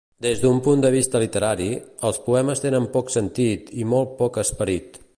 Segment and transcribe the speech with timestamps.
[0.25, 1.69] Des d'un punt de vista literari,
[2.11, 5.03] els poemes tenen poc sentit i molt poc esperit.